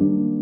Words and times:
you. 0.00 0.39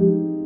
thank 0.00 0.12
you. 0.12 0.39